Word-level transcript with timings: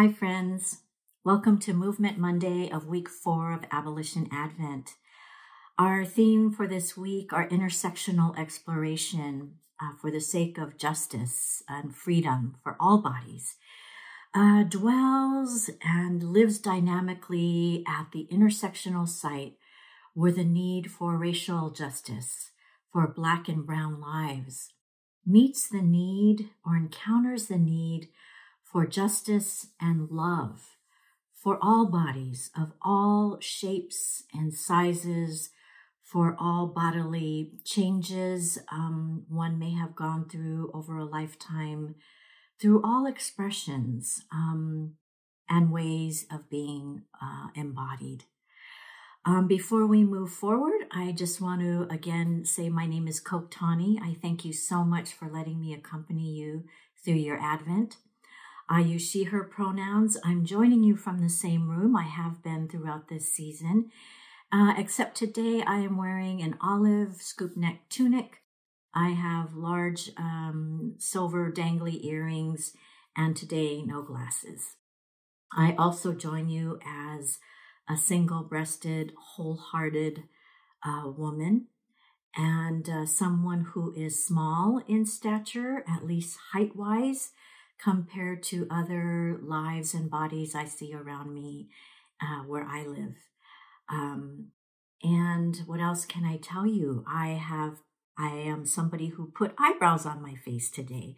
Hi, 0.00 0.10
friends. 0.10 0.78
Welcome 1.24 1.58
to 1.58 1.74
Movement 1.74 2.16
Monday 2.16 2.70
of 2.70 2.86
week 2.86 3.06
four 3.06 3.52
of 3.52 3.66
Abolition 3.70 4.30
Advent. 4.32 4.94
Our 5.76 6.06
theme 6.06 6.50
for 6.50 6.66
this 6.66 6.96
week, 6.96 7.34
our 7.34 7.46
intersectional 7.46 8.34
exploration 8.38 9.56
uh, 9.78 9.90
for 10.00 10.10
the 10.10 10.22
sake 10.22 10.56
of 10.56 10.78
justice 10.78 11.62
and 11.68 11.94
freedom 11.94 12.56
for 12.64 12.78
all 12.80 13.02
bodies, 13.02 13.56
uh, 14.34 14.62
dwells 14.62 15.68
and 15.84 16.22
lives 16.22 16.58
dynamically 16.58 17.84
at 17.86 18.06
the 18.10 18.26
intersectional 18.32 19.06
site 19.06 19.58
where 20.14 20.32
the 20.32 20.44
need 20.44 20.90
for 20.90 21.18
racial 21.18 21.68
justice, 21.68 22.52
for 22.90 23.06
Black 23.06 23.50
and 23.50 23.66
Brown 23.66 24.00
lives, 24.00 24.72
meets 25.26 25.68
the 25.68 25.82
need 25.82 26.48
or 26.64 26.74
encounters 26.74 27.48
the 27.48 27.58
need 27.58 28.08
for 28.70 28.86
justice 28.86 29.68
and 29.80 30.10
love 30.10 30.76
for 31.42 31.58
all 31.62 31.86
bodies 31.86 32.50
of 32.56 32.72
all 32.82 33.38
shapes 33.40 34.24
and 34.34 34.52
sizes, 34.52 35.50
for 36.02 36.36
all 36.38 36.66
bodily 36.66 37.52
changes 37.64 38.58
um, 38.70 39.24
one 39.28 39.58
may 39.58 39.72
have 39.72 39.94
gone 39.94 40.28
through 40.28 40.70
over 40.74 40.98
a 40.98 41.04
lifetime, 41.04 41.94
through 42.60 42.82
all 42.84 43.06
expressions 43.06 44.22
um, 44.32 44.94
and 45.48 45.72
ways 45.72 46.26
of 46.30 46.50
being 46.50 47.04
uh, 47.22 47.48
embodied. 47.54 48.24
Um, 49.24 49.46
before 49.46 49.86
we 49.86 50.04
move 50.04 50.30
forward, 50.30 50.86
I 50.90 51.12
just 51.12 51.40
want 51.40 51.60
to 51.62 51.86
again 51.90 52.44
say 52.44 52.68
my 52.68 52.86
name 52.86 53.06
is 53.08 53.20
Coke. 53.20 53.54
I 53.62 54.16
thank 54.20 54.44
you 54.44 54.52
so 54.52 54.84
much 54.84 55.12
for 55.12 55.30
letting 55.30 55.60
me 55.60 55.72
accompany 55.72 56.32
you 56.32 56.64
through 57.02 57.14
your 57.14 57.38
Advent. 57.38 57.96
I 58.70 58.80
use 58.82 59.02
she, 59.02 59.24
her 59.24 59.42
pronouns. 59.42 60.16
I'm 60.24 60.44
joining 60.44 60.84
you 60.84 60.94
from 60.94 61.18
the 61.18 61.28
same 61.28 61.68
room 61.68 61.96
I 61.96 62.04
have 62.04 62.40
been 62.40 62.68
throughout 62.68 63.08
this 63.08 63.32
season, 63.32 63.90
uh, 64.52 64.74
except 64.78 65.16
today 65.16 65.60
I 65.66 65.78
am 65.78 65.96
wearing 65.96 66.40
an 66.40 66.56
olive 66.62 67.16
scoop 67.20 67.56
neck 67.56 67.80
tunic. 67.88 68.42
I 68.94 69.08
have 69.08 69.54
large 69.54 70.12
um, 70.16 70.94
silver 70.98 71.50
dangly 71.50 72.04
earrings, 72.04 72.72
and 73.16 73.36
today 73.36 73.82
no 73.82 74.02
glasses. 74.02 74.76
I 75.52 75.74
also 75.76 76.12
join 76.12 76.48
you 76.48 76.78
as 76.86 77.40
a 77.88 77.96
single 77.96 78.44
breasted, 78.44 79.12
wholehearted 79.34 80.22
uh, 80.86 81.08
woman 81.08 81.66
and 82.36 82.88
uh, 82.88 83.04
someone 83.04 83.64
who 83.72 83.92
is 83.96 84.24
small 84.24 84.80
in 84.86 85.04
stature, 85.04 85.84
at 85.88 86.06
least 86.06 86.38
height 86.52 86.76
wise 86.76 87.32
compared 87.82 88.42
to 88.42 88.66
other 88.70 89.38
lives 89.42 89.94
and 89.94 90.10
bodies 90.10 90.54
I 90.54 90.66
see 90.66 90.94
around 90.94 91.34
me 91.34 91.68
uh, 92.20 92.42
where 92.46 92.64
I 92.64 92.84
live. 92.86 93.16
Um, 93.88 94.48
and 95.02 95.62
what 95.66 95.80
else 95.80 96.04
can 96.04 96.24
I 96.24 96.36
tell 96.36 96.66
you? 96.66 97.04
I 97.08 97.28
have, 97.28 97.78
I 98.18 98.30
am 98.30 98.66
somebody 98.66 99.08
who 99.08 99.32
put 99.34 99.54
eyebrows 99.58 100.04
on 100.04 100.22
my 100.22 100.34
face 100.34 100.70
today 100.70 101.16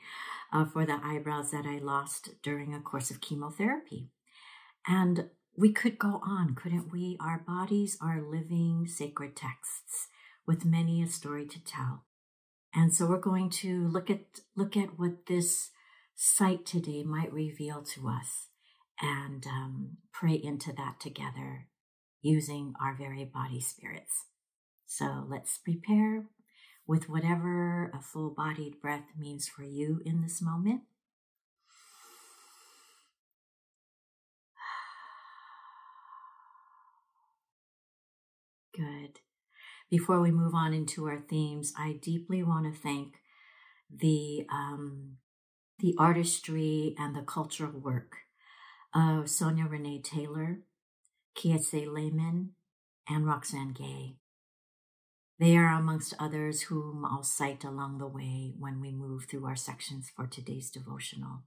uh, 0.52 0.64
for 0.64 0.86
the 0.86 1.00
eyebrows 1.02 1.50
that 1.50 1.66
I 1.66 1.78
lost 1.78 2.30
during 2.42 2.72
a 2.74 2.80
course 2.80 3.10
of 3.10 3.20
chemotherapy. 3.20 4.10
And 4.86 5.30
we 5.56 5.72
could 5.72 5.98
go 5.98 6.20
on, 6.24 6.55
couldn't 6.55 6.92
we? 6.92 7.18
Our 7.20 7.38
bodies 7.38 7.98
are 8.00 8.22
living 8.22 8.86
sacred 8.86 9.36
texts 9.36 10.08
with 10.46 10.64
many 10.64 11.02
a 11.02 11.08
story 11.08 11.46
to 11.46 11.62
tell. 11.64 12.05
And 12.74 12.94
so 12.94 13.06
we're 13.06 13.18
going 13.18 13.50
to 13.50 13.86
look 13.88 14.08
at 14.08 14.40
look 14.56 14.77
at 14.77 14.98
what 14.98 15.27
this 15.27 15.70
site 16.14 16.66
today 16.66 17.02
might 17.02 17.32
reveal 17.32 17.82
to 17.82 18.08
us 18.08 18.48
and 19.00 19.46
um, 19.46 19.96
pray 20.12 20.34
into 20.34 20.72
that 20.72 21.00
together 21.00 21.68
using 22.20 22.74
our 22.80 22.94
very 22.96 23.24
body 23.24 23.60
spirits. 23.60 24.27
So 24.86 25.27
let's 25.28 25.58
prepare 25.58 26.27
with 26.86 27.08
whatever 27.08 27.90
a 27.95 28.00
full 28.00 28.30
bodied 28.30 28.80
breath 28.80 29.08
means 29.18 29.48
for 29.48 29.64
you 29.64 30.00
in 30.05 30.23
this 30.23 30.40
moment. 30.42 30.83
Good. 38.77 39.20
Before 39.90 40.20
we 40.20 40.30
move 40.30 40.55
on 40.55 40.73
into 40.73 41.06
our 41.06 41.20
themes, 41.20 41.73
I 41.77 41.98
deeply 42.00 42.42
want 42.42 42.73
to 42.73 42.80
thank 42.80 43.14
the 43.90 44.46
um, 44.50 45.17
the 45.82 45.96
artistry 45.98 46.94
and 46.96 47.14
the 47.14 47.22
cultural 47.22 47.72
work 47.72 48.18
of 48.94 49.28
Sonya 49.28 49.66
Renee 49.66 50.00
Taylor, 50.00 50.60
Kiese 51.36 51.92
Laymon, 51.92 52.50
and 53.08 53.26
Roxane 53.26 53.72
Gay. 53.72 54.14
They 55.40 55.56
are 55.56 55.74
amongst 55.74 56.14
others 56.20 56.62
whom 56.62 57.04
I'll 57.04 57.24
cite 57.24 57.64
along 57.64 57.98
the 57.98 58.06
way 58.06 58.54
when 58.56 58.80
we 58.80 58.92
move 58.92 59.24
through 59.24 59.44
our 59.44 59.56
sections 59.56 60.08
for 60.14 60.28
today's 60.28 60.70
devotional. 60.70 61.42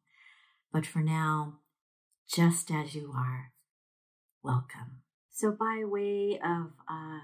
But 0.73 0.85
for 0.85 0.99
now, 0.99 1.59
just 2.27 2.69
as 2.71 2.93
you 2.93 3.13
are, 3.15 3.53
welcome. 4.43 5.03
So, 5.31 5.51
by 5.51 5.83
way 5.85 6.41
of 6.43 6.73
uh, 6.89 7.19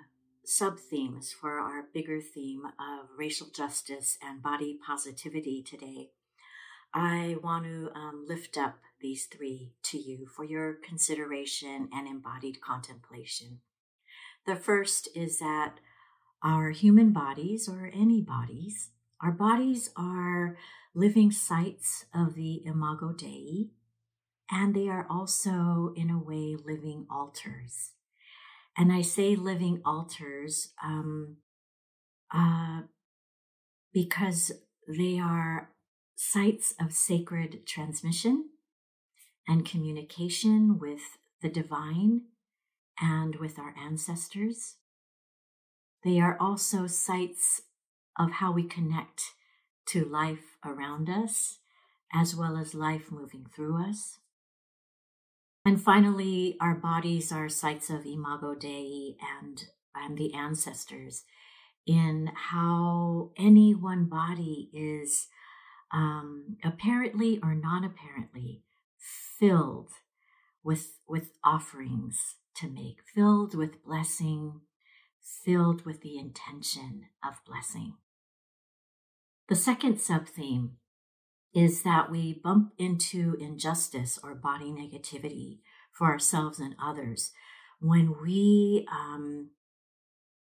sub 0.46 0.80
themes 0.80 1.34
for 1.34 1.60
our 1.60 1.88
bigger 1.94 2.22
theme 2.22 2.64
of 2.66 3.10
racial 3.18 3.48
justice 3.54 4.18
and 4.22 4.42
body 4.42 4.80
positivity 4.86 5.62
today, 5.62 6.12
I 6.94 7.38
want 7.42 7.66
to 7.66 7.90
um, 7.96 8.26
lift 8.28 8.58
up 8.58 8.80
these 9.00 9.26
three 9.26 9.74
to 9.84 9.98
you 9.98 10.28
for 10.28 10.44
your 10.44 10.74
consideration 10.74 11.90
and 11.94 12.08
embodied 12.08 12.62
contemplation. 12.62 13.62
The 14.46 14.56
first 14.56 15.08
is 15.16 15.40
that 15.40 15.76
our 16.44 16.72
human 16.72 17.12
bodies, 17.12 17.70
or 17.70 17.92
any 17.94 18.22
bodies, 18.22 18.90
our 19.22 19.32
bodies 19.32 19.92
are 19.96 20.58
living 20.94 21.32
sites 21.32 22.06
of 22.14 22.34
the 22.34 22.62
Imago 22.66 23.14
Dei, 23.14 23.70
and 24.50 24.76
they 24.76 24.90
are 24.90 25.08
also, 25.10 25.94
in 25.96 26.10
a 26.10 26.20
way, 26.20 26.58
living 26.62 27.06
altars. 27.10 27.92
And 28.78 28.92
I 28.92 29.02
say 29.02 29.36
living 29.36 29.82
altars 29.86 30.74
um, 30.84 31.38
uh, 32.34 32.82
because 33.94 34.52
they 34.88 35.20
are 35.20 35.70
sites 36.24 36.76
of 36.80 36.94
sacred 36.94 37.66
transmission 37.66 38.46
and 39.48 39.66
communication 39.66 40.78
with 40.78 41.18
the 41.42 41.50
divine 41.50 42.22
and 43.02 43.38
with 43.38 43.58
our 43.58 43.74
ancestors. 43.76 44.76
They 46.04 46.20
are 46.20 46.38
also 46.40 46.86
sites 46.86 47.64
of 48.20 48.34
how 48.34 48.52
we 48.52 48.64
connect 48.64 49.32
to 49.88 50.06
life 50.06 50.58
around 50.64 51.10
us, 51.10 51.58
as 52.14 52.36
well 52.36 52.56
as 52.56 52.76
life 52.76 53.12
moving 53.12 53.48
through 53.56 53.84
us. 53.84 54.20
And 55.66 55.82
finally, 55.82 56.56
our 56.62 56.76
bodies 56.76 57.32
are 57.32 57.50
sites 57.50 57.90
of 57.90 58.06
Imago 58.06 58.54
Dei 58.54 59.18
and, 59.40 59.66
and 59.96 60.20
the 60.20 60.36
ancestors 60.36 61.24
in 61.88 62.30
how 62.36 63.32
any 63.38 63.74
one 63.74 64.06
body 64.06 64.70
is 64.72 65.28
um, 65.94 66.58
apparently 66.64 67.40
or 67.42 67.54
non 67.54 67.84
apparently 67.84 68.64
filled 69.40 69.92
with, 70.64 70.94
with 71.08 71.32
offerings 71.44 72.36
to 72.58 72.68
make, 72.68 73.00
filled 73.14 73.56
with 73.56 73.84
blessing, 73.84 74.62
filled 75.44 75.86
with 75.86 76.02
the 76.02 76.18
intention 76.18 77.04
of 77.26 77.36
blessing. 77.46 77.96
The 79.50 79.56
second 79.56 80.00
sub 80.00 80.28
theme 80.28 80.78
is 81.54 81.84
that 81.84 82.10
we 82.10 82.40
bump 82.42 82.72
into 82.78 83.36
injustice 83.40 84.18
or 84.24 84.36
body 84.36 84.72
negativity 84.72 85.60
for 85.92 86.08
ourselves 86.08 86.60
and 86.60 86.76
others 86.82 87.32
when 87.80 88.16
we 88.22 88.88
um, 88.92 89.50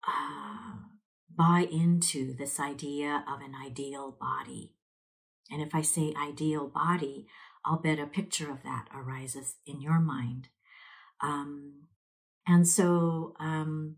uh, 0.07 0.75
buy 1.35 1.67
into 1.71 2.35
this 2.35 2.59
idea 2.59 3.23
of 3.27 3.41
an 3.41 3.53
ideal 3.55 4.15
body 4.19 4.73
and 5.51 5.61
if 5.61 5.75
I 5.75 5.81
say 5.81 6.13
ideal 6.17 6.67
body, 6.67 7.27
I'll 7.65 7.77
bet 7.77 7.99
a 7.99 8.07
picture 8.07 8.51
of 8.51 8.63
that 8.63 8.87
arises 8.93 9.55
in 9.65 9.81
your 9.81 9.99
mind. 9.99 10.49
Um, 11.21 11.83
and 12.47 12.67
so 12.67 13.35
um, 13.39 13.97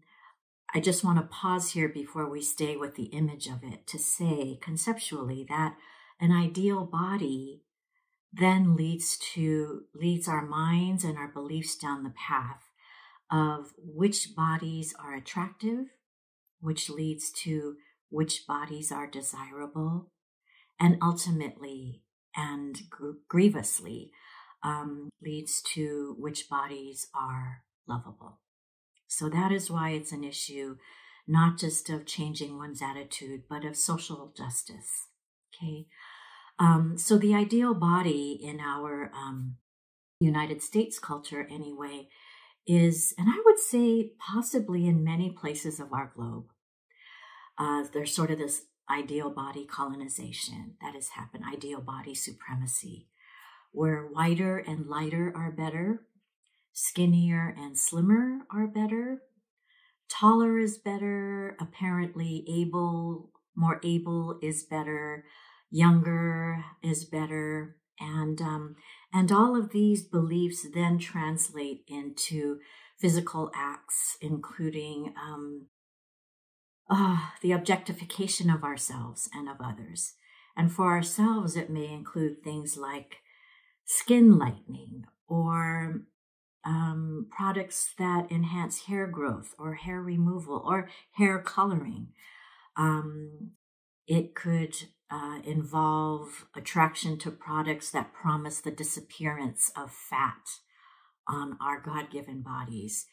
I 0.74 0.80
just 0.80 1.04
want 1.04 1.18
to 1.18 1.24
pause 1.24 1.72
here 1.72 1.90
before 1.90 2.30
we 2.30 2.42
stay 2.42 2.76
with 2.76 2.96
the 2.96 3.06
image 3.06 3.48
of 3.48 3.64
it 3.64 3.88
to 3.88 3.98
say 3.98 4.60
conceptually 4.62 5.46
that 5.50 5.76
an 6.20 6.32
ideal 6.32 6.86
body 6.86 7.64
then 8.32 8.76
leads 8.76 9.18
to 9.18 9.84
leads 9.94 10.28
our 10.28 10.46
minds 10.46 11.04
and 11.04 11.18
our 11.18 11.30
beliefs 11.30 11.76
down 11.76 12.04
the 12.04 12.14
path 12.28 12.64
of 13.32 13.74
which 13.78 14.36
bodies 14.36 14.94
are 15.00 15.16
attractive, 15.16 15.88
which 16.60 16.90
leads 16.90 17.32
to 17.32 17.76
which 18.10 18.46
bodies 18.46 18.92
are 18.92 19.08
desirable, 19.08 20.12
and 20.80 20.98
ultimately 21.01 22.01
and 22.36 22.81
grievously 23.27 24.12
um, 24.63 25.10
leads 25.22 25.62
to 25.62 26.16
which 26.19 26.50
bodies 26.50 27.07
are 27.16 27.63
lovable. 27.88 28.39
So 29.07 29.30
that 29.30 29.51
is 29.51 29.69
why 29.69 29.92
it's 29.92 30.12
an 30.12 30.24
issue, 30.24 30.77
not 31.27 31.57
just 31.57 31.89
of 31.89 32.06
changing 32.06 32.57
one's 32.57 32.81
attitude, 32.81 33.44
but 33.50 33.63
of 33.63 33.77
social 33.77 34.33
justice. 34.36 35.07
Okay. 35.56 35.88
Um, 36.60 36.98
so 36.98 37.18
the 37.18 37.36
ideal 37.36 37.74
body 37.74 38.39
in 38.42 38.60
our 38.60 39.12
um, 39.16 39.57
United 40.19 40.62
States 40.62 41.00
culture, 41.00 41.48
anyway, 41.50 42.07
is, 42.68 43.13
and 43.18 43.27
I 43.30 43.42
would 43.45 43.60
say 43.60 44.12
possibly 44.19 44.88
in 44.88 45.04
many 45.04 45.30
places 45.30 45.80
of 45.80 45.94
our 45.94 46.12
globe, 46.16 46.45
uh, 47.57 47.83
there's 47.94 48.16
sort 48.16 48.31
of 48.31 48.39
this 48.39 48.63
ideal 48.90 49.30
body 49.30 49.66
colonization 49.66 50.76
that 50.82 50.94
has 50.94 51.10
happened, 51.10 51.44
ideal 51.52 51.82
body 51.82 52.14
supremacy, 52.14 53.08
where 53.72 54.04
whiter 54.04 54.58
and 54.58 54.88
lighter 54.88 55.34
are 55.36 55.52
better, 55.52 56.06
skinnier 56.74 57.56
and 57.58 57.78
slimmer 57.78 58.40
are 58.52 58.68
better, 58.68 59.22
taller 60.10 60.58
is 60.58 60.78
better, 60.78 61.58
apparently 61.60 62.46
able, 62.50 63.32
more 63.56 63.80
able 63.84 64.40
is 64.42 64.64
better, 64.64 65.26
younger 65.72 66.64
is 66.84 67.06
better, 67.06 67.78
and 68.00 68.42
um, 68.42 68.76
and 69.14 69.32
all 69.32 69.58
of 69.58 69.72
these 69.72 70.04
beliefs 70.04 70.66
then 70.74 71.00
translate 71.00 71.84
into 71.88 72.60
physical 73.00 73.52
acts, 73.56 74.18
including 74.22 75.14
um, 75.22 75.68
uh, 76.90 77.30
the 77.42 77.52
objectification 77.52 78.50
of 78.50 78.64
ourselves 78.64 79.30
and 79.34 79.50
of 79.50 79.58
others. 79.64 80.14
And 80.58 80.72
for 80.72 80.88
ourselves, 80.88 81.56
it 81.56 81.70
may 81.70 81.92
include 81.92 82.44
things 82.44 82.78
like 82.78 83.18
skin 83.86 84.38
lightening 84.38 85.06
or 85.28 86.02
um, 86.66 87.28
products 87.30 87.94
that 87.98 88.32
enhance 88.32 88.86
hair 88.86 89.08
growth 89.08 89.54
or 89.60 89.76
hair 89.76 90.02
removal 90.02 90.62
or 90.66 90.90
hair 91.14 91.40
coloring. 91.40 92.08
Um, 92.76 93.52
it 94.08 94.36
could 94.36 94.76
uh, 95.12 95.40
involve 95.44 96.48
attraction 96.56 97.18
to 97.20 97.32
products 97.32 97.92
that 97.92 98.14
promise 98.14 98.60
the 98.60 98.72
disappearance 98.72 99.72
of 99.76 99.92
fat 99.92 100.60
on 101.28 101.58
our 101.62 101.80
God 101.80 102.10
given 102.10 102.42
bodies. 102.42 103.06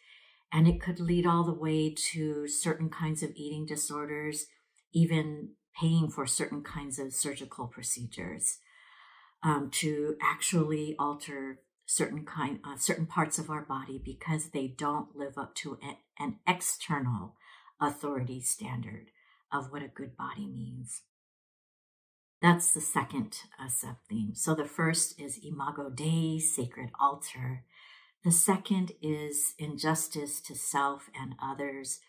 And 0.52 0.69
it 0.69 0.81
could 0.81 1.00
lead 1.00 1.26
all 1.26 1.44
the 1.44 1.54
way 1.54 1.94
to 2.12 2.46
certain 2.46 2.90
kinds 2.90 3.22
of 3.22 3.32
eating 3.34 3.64
disorders, 3.64 4.46
even 4.93 5.52
paying 5.81 6.10
for 6.10 6.26
certain 6.26 6.62
kinds 6.62 6.99
of 6.99 7.14
surgical 7.14 7.66
procedures 7.66 8.58
um, 9.43 9.70
to 9.70 10.16
actually 10.22 10.94
alter 10.99 11.60
certain 11.87 12.25
kind 12.25 12.60
uh, 12.64 12.76
certain 12.76 13.06
parts 13.06 13.38
of 13.38 13.50
our 13.50 13.62
body 13.62 14.00
because 14.02 14.50
they 14.50 14.66
don't 14.66 15.16
live 15.16 15.37
up 15.37 15.54
to 15.54 15.78
an 16.19 16.37
external 16.46 17.34
authority 17.81 18.40
standard 18.40 19.10
of 19.52 19.72
what 19.72 19.82
a 19.82 19.88
good 19.88 20.16
body 20.16 20.46
means. 20.46 21.02
That's 22.40 22.72
the 22.72 22.81
second 22.81 23.37
uh, 23.60 23.69
sub 23.69 23.96
theme. 24.08 24.34
So 24.34 24.55
the 24.55 24.64
first 24.64 25.20
is 25.20 25.38
Imago 25.44 25.90
Dei, 25.90 26.38
sacred 26.40 26.90
altar. 27.00 27.64
The 28.24 28.32
second 28.32 28.92
is 29.02 29.54
injustice 29.58 30.40
to 30.42 30.54
self 30.54 31.10
and 31.19 31.34
others 31.42 32.00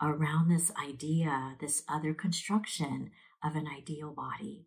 around 0.00 0.48
this 0.48 0.70
idea, 0.80 1.56
this 1.60 1.82
other 1.88 2.14
construction 2.14 3.10
of 3.42 3.56
an 3.56 3.66
ideal 3.66 4.12
body. 4.12 4.66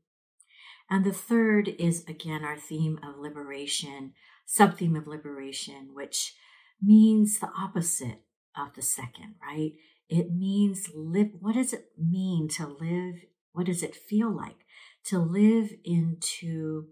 And 0.89 1.05
the 1.05 1.13
third 1.13 1.69
is 1.79 2.03
again 2.07 2.43
our 2.43 2.57
theme 2.57 2.99
of 3.01 3.17
liberation, 3.17 4.13
sub 4.45 4.77
theme 4.77 4.95
of 4.95 5.07
liberation, 5.07 5.91
which 5.93 6.35
means 6.81 7.39
the 7.39 7.51
opposite 7.57 8.23
of 8.57 8.73
the 8.73 8.81
second, 8.81 9.35
right? 9.41 9.73
It 10.09 10.33
means 10.33 10.89
live. 10.93 11.29
What 11.39 11.55
does 11.55 11.71
it 11.71 11.91
mean 11.97 12.49
to 12.49 12.67
live? 12.67 13.25
What 13.53 13.67
does 13.67 13.83
it 13.83 13.95
feel 13.95 14.35
like 14.35 14.65
to 15.05 15.19
live 15.19 15.71
into 15.85 16.87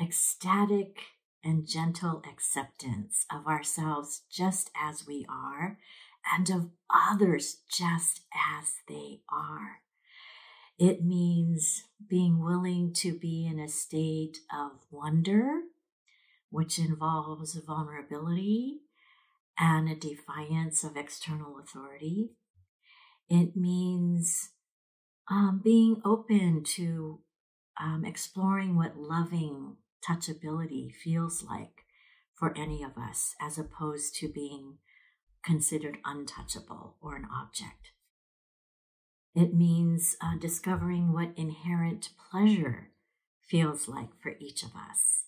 ecstatic 0.00 0.98
and 1.44 1.66
gentle 1.66 2.22
acceptance 2.30 3.26
of 3.30 3.46
ourselves 3.46 4.22
just 4.30 4.70
as 4.80 5.06
we 5.06 5.26
are 5.28 5.78
and 6.34 6.48
of 6.50 6.70
others 6.90 7.58
just 7.70 8.22
as 8.34 8.74
they 8.88 9.20
are? 9.30 9.80
It 10.78 11.04
means 11.04 11.84
being 12.08 12.42
willing 12.42 12.92
to 12.94 13.16
be 13.16 13.46
in 13.46 13.60
a 13.60 13.68
state 13.68 14.38
of 14.52 14.72
wonder, 14.90 15.60
which 16.50 16.78
involves 16.78 17.54
vulnerability 17.54 18.80
and 19.58 19.88
a 19.88 19.94
defiance 19.94 20.82
of 20.82 20.96
external 20.96 21.58
authority. 21.58 22.30
It 23.28 23.56
means 23.56 24.50
um, 25.30 25.60
being 25.62 26.02
open 26.04 26.64
to 26.74 27.20
um, 27.80 28.04
exploring 28.04 28.76
what 28.76 28.96
loving 28.96 29.76
touchability 30.08 30.92
feels 30.92 31.42
like 31.42 31.84
for 32.34 32.56
any 32.56 32.82
of 32.82 32.98
us, 32.98 33.34
as 33.40 33.58
opposed 33.58 34.14
to 34.16 34.28
being 34.28 34.78
considered 35.44 35.98
untouchable 36.04 36.96
or 37.00 37.16
an 37.16 37.26
object. 37.32 37.92
It 39.34 39.54
means 39.54 40.16
uh, 40.20 40.36
discovering 40.38 41.12
what 41.12 41.32
inherent 41.36 42.10
pleasure 42.30 42.90
feels 43.42 43.88
like 43.88 44.10
for 44.22 44.36
each 44.38 44.62
of 44.62 44.70
us. 44.70 45.24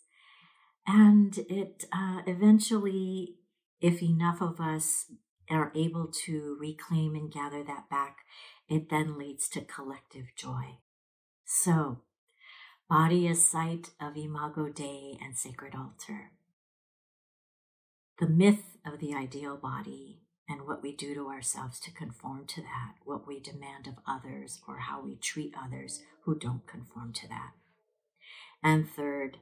And 0.86 1.36
it 1.50 1.84
uh, 1.92 2.22
eventually, 2.26 3.36
if 3.80 4.02
enough 4.02 4.40
of 4.40 4.60
us 4.60 5.06
are 5.50 5.72
able 5.74 6.10
to 6.24 6.56
reclaim 6.60 7.14
and 7.14 7.32
gather 7.32 7.62
that 7.64 7.88
back, 7.90 8.18
it 8.68 8.88
then 8.90 9.18
leads 9.18 9.48
to 9.50 9.60
collective 9.60 10.26
joy. 10.36 10.78
So, 11.44 12.02
body 12.88 13.26
as 13.26 13.44
site 13.44 13.90
of 14.00 14.16
Imago 14.16 14.68
Dei 14.68 15.18
and 15.20 15.36
sacred 15.36 15.74
altar. 15.74 16.30
The 18.18 18.28
myth 18.28 18.76
of 18.86 19.00
the 19.00 19.14
ideal 19.14 19.56
body 19.56 20.22
and 20.48 20.66
what 20.66 20.82
we 20.82 20.94
do 20.94 21.12
to 21.14 21.26
ourselves 21.28 21.80
to 21.80 21.90
conform 21.90 22.46
to 22.46 22.60
that, 22.60 22.94
what 23.04 23.26
we 23.26 23.40
demand 23.40 23.88
of 23.88 23.94
others, 24.06 24.60
or 24.68 24.78
how 24.78 25.02
we 25.02 25.16
treat 25.16 25.54
others 25.60 26.02
who 26.24 26.38
don't 26.38 26.66
conform 26.66 27.12
to 27.14 27.28
that. 27.28 27.52
And 28.62 28.88
third, 28.88 29.38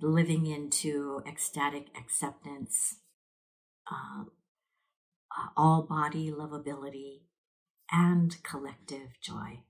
living 0.00 0.46
into 0.46 1.22
ecstatic 1.26 1.88
acceptance, 1.96 2.96
uh, 3.90 4.24
uh, 4.24 5.48
all 5.56 5.82
body 5.82 6.30
lovability, 6.30 7.24
and 7.92 8.42
collective 8.42 9.20
joy 9.22 9.60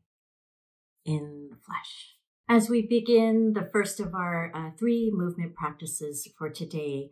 in 1.05 1.49
the 1.51 1.57
flesh. 1.57 2.18
As 2.51 2.71
we 2.71 2.81
begin 2.81 3.53
the 3.53 3.69
first 3.71 4.01
of 4.01 4.15
our 4.15 4.51
uh, 4.55 4.71
three 4.79 5.11
movement 5.13 5.55
practices 5.55 6.27
for 6.39 6.49
today, 6.49 7.11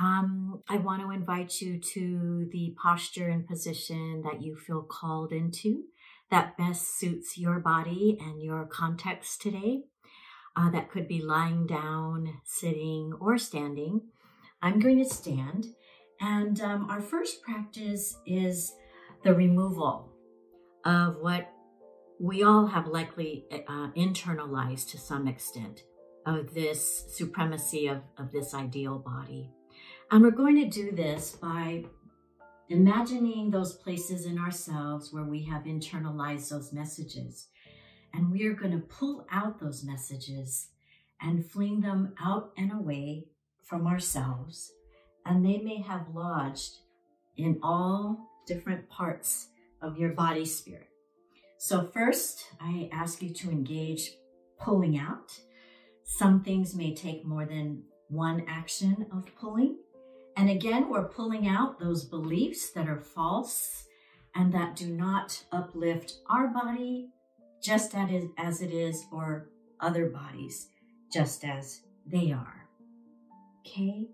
um, 0.00 0.62
I 0.66 0.78
want 0.78 1.02
to 1.02 1.10
invite 1.10 1.60
you 1.60 1.78
to 1.78 2.48
the 2.50 2.74
posture 2.82 3.28
and 3.28 3.46
position 3.46 4.22
that 4.22 4.40
you 4.40 4.56
feel 4.56 4.80
called 4.82 5.30
into 5.30 5.84
that 6.30 6.56
best 6.56 6.98
suits 6.98 7.36
your 7.36 7.58
body 7.58 8.16
and 8.18 8.42
your 8.42 8.64
context 8.64 9.42
today. 9.42 9.82
Uh, 10.56 10.70
that 10.70 10.90
could 10.90 11.06
be 11.06 11.20
lying 11.20 11.66
down, 11.66 12.40
sitting, 12.44 13.12
or 13.20 13.36
standing. 13.36 14.00
I'm 14.62 14.80
going 14.80 14.98
to 14.98 15.04
stand 15.04 15.66
and 16.18 16.60
um, 16.62 16.88
our 16.88 17.02
first 17.02 17.42
practice 17.42 18.16
is 18.26 18.72
the 19.22 19.34
removal 19.34 20.08
of 20.86 21.16
what 21.20 21.52
we 22.20 22.42
all 22.42 22.66
have 22.66 22.86
likely 22.86 23.44
uh, 23.52 23.88
internalized 23.96 24.90
to 24.90 24.98
some 24.98 25.28
extent 25.28 25.82
of 26.26 26.52
this 26.54 27.04
supremacy 27.16 27.86
of, 27.86 28.02
of 28.18 28.32
this 28.32 28.54
ideal 28.54 28.98
body. 28.98 29.50
And 30.10 30.22
we're 30.22 30.30
going 30.30 30.56
to 30.56 30.68
do 30.68 30.90
this 30.90 31.32
by 31.32 31.84
imagining 32.68 33.50
those 33.50 33.72
places 33.72 34.26
in 34.26 34.38
ourselves 34.38 35.12
where 35.12 35.24
we 35.24 35.44
have 35.44 35.62
internalized 35.64 36.50
those 36.50 36.72
messages. 36.72 37.48
And 38.12 38.30
we 38.30 38.46
are 38.46 38.54
going 38.54 38.72
to 38.72 38.86
pull 38.86 39.26
out 39.30 39.60
those 39.60 39.84
messages 39.84 40.68
and 41.20 41.44
fling 41.44 41.80
them 41.80 42.14
out 42.20 42.52
and 42.56 42.72
away 42.72 43.26
from 43.62 43.86
ourselves 43.86 44.72
and 45.28 45.44
they 45.44 45.58
may 45.58 45.80
have 45.82 46.14
lodged 46.14 46.78
in 47.36 47.60
all 47.62 48.18
different 48.46 48.88
parts 48.88 49.48
of 49.82 49.98
your 49.98 50.10
body 50.10 50.44
spirit. 50.44 50.88
So, 51.60 51.82
first, 51.82 52.44
I 52.60 52.88
ask 52.92 53.20
you 53.20 53.34
to 53.34 53.50
engage 53.50 54.12
pulling 54.60 54.96
out. 54.96 55.36
Some 56.04 56.44
things 56.44 56.76
may 56.76 56.94
take 56.94 57.26
more 57.26 57.44
than 57.44 57.82
one 58.08 58.44
action 58.48 59.06
of 59.12 59.34
pulling. 59.34 59.76
And 60.36 60.48
again, 60.48 60.88
we're 60.88 61.08
pulling 61.08 61.48
out 61.48 61.80
those 61.80 62.04
beliefs 62.04 62.70
that 62.70 62.88
are 62.88 63.00
false 63.00 63.86
and 64.36 64.54
that 64.54 64.76
do 64.76 64.86
not 64.86 65.42
uplift 65.50 66.18
our 66.30 66.46
body 66.46 67.08
just 67.60 67.92
as 67.96 68.62
it 68.62 68.70
is, 68.70 69.04
or 69.10 69.48
other 69.80 70.08
bodies 70.08 70.68
just 71.12 71.44
as 71.44 71.80
they 72.06 72.30
are. 72.30 72.68
Okay? 73.66 74.06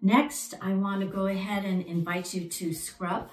Next, 0.00 0.54
I 0.62 0.74
want 0.74 1.00
to 1.00 1.08
go 1.08 1.26
ahead 1.26 1.64
and 1.64 1.82
invite 1.82 2.32
you 2.32 2.48
to 2.48 2.72
scrub, 2.72 3.30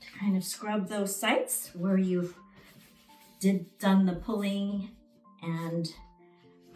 to 0.00 0.18
kind 0.18 0.36
of 0.36 0.42
scrub 0.42 0.88
those 0.88 1.14
sites 1.14 1.70
where 1.74 1.96
you've 1.96 2.34
did 3.44 3.78
done 3.78 4.06
the 4.06 4.14
pulling 4.14 4.88
and 5.42 5.92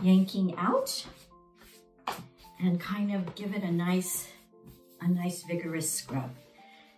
yanking 0.02 0.54
out 0.58 1.06
and 2.60 2.78
kind 2.78 3.14
of 3.14 3.34
give 3.34 3.54
it 3.54 3.62
a 3.62 3.72
nice, 3.72 4.28
a 5.00 5.08
nice 5.08 5.44
vigorous 5.44 5.90
scrub. 5.90 6.30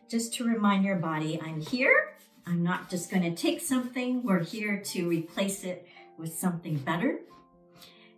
Just 0.09 0.35
to 0.35 0.45
remind 0.45 0.85
your 0.85 0.97
body, 0.97 1.41
I'm 1.41 1.61
here. 1.61 2.17
I'm 2.49 2.65
not 2.65 2.91
just 2.91 3.13
gonna 3.13 3.31
take 3.37 3.61
something. 3.61 4.25
We're 4.25 4.43
here 4.43 4.81
to 4.87 5.09
replace 5.09 5.63
it 5.63 5.87
with 6.19 6.35
something 6.35 6.79
better. 6.79 7.21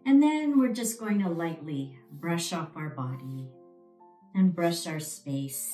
And 0.06 0.22
then 0.22 0.58
we're 0.58 0.72
just 0.72 0.98
going 0.98 1.22
to 1.22 1.28
lightly 1.28 1.98
brush 2.10 2.54
off 2.54 2.70
our 2.76 2.88
body 2.88 3.46
and 4.34 4.54
brush 4.54 4.86
our 4.86 5.00
space 5.00 5.70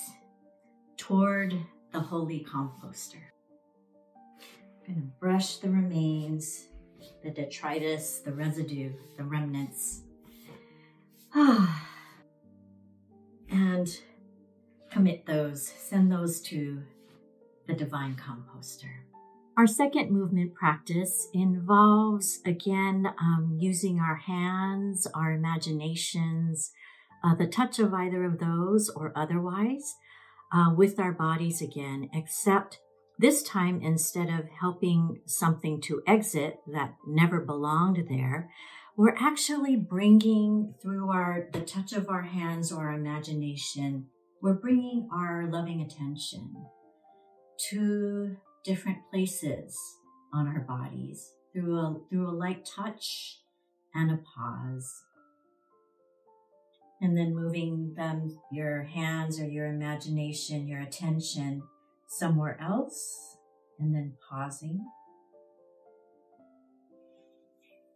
toward 0.97 1.55
the 1.93 2.01
holy 2.01 2.45
composter. 2.45 3.28
Gonna 4.89 5.03
brush 5.21 5.57
the 5.59 5.69
remains, 5.69 6.69
the 7.23 7.31
detritus, 7.31 8.21
the 8.21 8.33
residue, 8.33 8.91
the 9.19 9.25
remnants. 9.25 10.01
and 13.51 13.89
commit 14.91 15.27
those, 15.27 15.63
send 15.69 16.11
those 16.11 16.41
to 16.41 16.83
the 17.67 17.75
divine 17.75 18.17
composter. 18.17 18.89
Our 19.59 19.67
second 19.67 20.11
movement 20.11 20.55
practice 20.55 21.29
involves, 21.35 22.41
again, 22.47 23.09
um, 23.21 23.59
using 23.61 24.01
our 24.01 24.17
hands, 24.17 25.07
our 25.15 25.33
imaginations, 25.33 26.73
uh, 27.23 27.35
the 27.35 27.47
touch 27.47 27.79
of 27.79 27.93
either 27.93 28.25
of 28.25 28.39
those 28.39 28.89
or 28.89 29.13
otherwise 29.15 29.97
uh, 30.51 30.73
with 30.75 30.99
our 30.99 31.13
bodies 31.13 31.61
again, 31.61 32.09
except 32.15 32.79
this 33.19 33.43
time 33.43 33.81
instead 33.83 34.29
of 34.29 34.49
helping 34.61 35.21
something 35.27 35.81
to 35.83 36.03
exit 36.07 36.61
that 36.73 36.95
never 37.07 37.41
belonged 37.41 38.07
there, 38.09 38.51
we're 38.97 39.17
actually 39.19 39.77
bringing 39.77 40.75
through 40.81 41.11
our 41.11 41.49
the 41.53 41.61
touch 41.61 41.93
of 41.93 42.09
our 42.09 42.23
hands 42.23 42.71
or 42.73 42.89
our 42.89 42.95
imagination, 42.95 44.07
we're 44.41 44.55
bringing 44.55 45.09
our 45.13 45.49
loving 45.51 45.81
attention 45.81 46.55
to 47.71 48.37
different 48.65 48.99
places 49.11 49.77
on 50.33 50.47
our 50.47 50.61
bodies 50.61 51.33
through 51.53 51.77
a 51.77 52.01
through 52.09 52.29
a 52.29 52.31
light 52.31 52.65
touch 52.65 53.41
and 53.95 54.13
a 54.13 54.21
pause. 54.37 55.03
And 57.01 57.17
then 57.17 57.35
moving 57.35 57.95
them, 57.97 58.41
your 58.51 58.83
hands 58.83 59.41
or 59.41 59.47
your 59.47 59.67
imagination, 59.67 60.67
your 60.67 60.81
attention 60.81 61.63
somewhere 62.09 62.59
else, 62.61 63.37
and 63.79 63.95
then 63.95 64.15
pausing. 64.29 64.85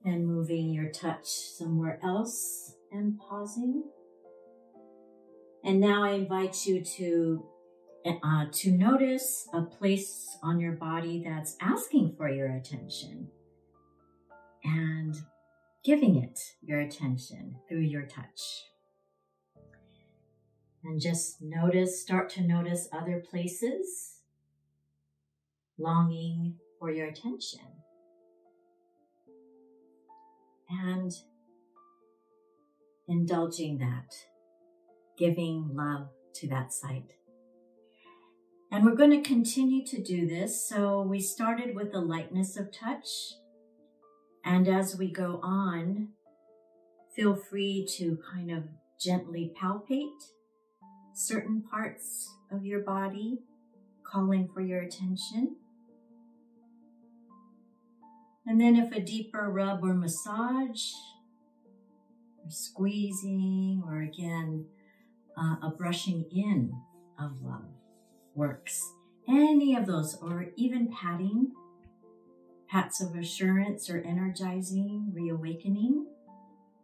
And 0.04 0.26
moving 0.26 0.71
your 0.71 0.90
touch 0.90 1.26
somewhere 1.26 2.00
else 2.02 2.75
and 2.90 3.19
pausing. 3.19 3.85
And 5.64 5.81
now 5.81 6.02
I 6.02 6.11
invite 6.11 6.66
you 6.66 6.85
to 6.97 7.47
uh, 8.04 8.47
to 8.50 8.73
notice 8.73 9.49
a 9.52 9.62
place 9.62 10.37
on 10.42 10.59
your 10.59 10.73
body 10.73 11.23
that's 11.25 11.57
asking 11.61 12.14
for 12.16 12.28
your 12.28 12.49
attention 12.49 13.28
and 14.64 15.14
giving 15.85 16.16
it 16.16 16.38
your 16.62 16.81
attention 16.81 17.57
through 17.69 17.81
your 17.81 18.02
touch. 18.02 18.72
And 20.84 21.00
just 21.00 21.40
notice, 21.40 22.02
start 22.02 22.28
to 22.30 22.42
notice 22.42 22.88
other 22.92 23.22
places 23.28 24.20
longing 25.78 26.56
for 26.78 26.90
your 26.90 27.06
attention. 27.06 27.60
And 30.68 31.12
indulging 33.06 33.78
that, 33.78 34.14
giving 35.18 35.70
love 35.72 36.08
to 36.34 36.48
that 36.48 36.72
site. 36.72 37.12
And 38.70 38.86
we're 38.86 38.96
going 38.96 39.10
to 39.10 39.28
continue 39.28 39.84
to 39.86 40.02
do 40.02 40.26
this. 40.26 40.66
So 40.66 41.02
we 41.02 41.20
started 41.20 41.76
with 41.76 41.92
the 41.92 42.00
lightness 42.00 42.56
of 42.56 42.72
touch. 42.72 43.06
And 44.44 44.66
as 44.66 44.96
we 44.96 45.12
go 45.12 45.40
on, 45.42 46.08
feel 47.14 47.36
free 47.36 47.86
to 47.98 48.18
kind 48.32 48.50
of 48.50 48.64
gently 48.98 49.52
palpate 49.60 50.08
certain 51.14 51.62
parts 51.62 52.35
of 52.50 52.64
your 52.64 52.81
body 52.81 53.40
calling 54.02 54.49
for 54.52 54.61
your 54.61 54.81
attention. 54.81 55.57
And 58.47 58.61
then 58.61 58.76
if 58.76 58.92
a 58.92 59.00
deeper 59.00 59.50
rub 59.50 59.85
or 59.85 59.95
massage, 59.95 60.90
or 62.45 62.50
squeezing, 62.50 63.83
or 63.87 64.02
again, 64.02 64.66
uh, 65.38 65.57
a 65.62 65.71
brushing 65.71 66.25
in 66.35 66.73
of 67.19 67.40
love 67.42 67.71
works. 68.35 68.81
Any 69.28 69.76
of 69.76 69.87
those, 69.87 70.19
or 70.21 70.49
even 70.57 70.92
patting, 70.92 71.52
pats 72.69 73.00
of 73.00 73.14
assurance 73.14 73.88
or 73.88 73.99
energizing, 73.99 75.12
reawakening, 75.14 76.07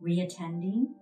reattending 0.03 0.95